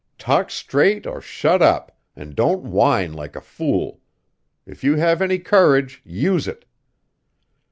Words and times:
Talk 0.17 0.49
straight 0.49 1.05
or 1.05 1.21
shut 1.21 1.61
up, 1.61 1.95
and 2.15 2.33
don't 2.35 2.63
whine 2.63 3.13
like 3.13 3.35
a 3.35 3.39
fool. 3.39 3.99
If 4.65 4.83
you 4.83 4.95
have 4.95 5.21
any 5.21 5.37
courage, 5.37 6.01
use 6.03 6.47
it." 6.47 6.65